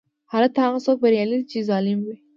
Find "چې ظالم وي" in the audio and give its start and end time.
1.51-2.15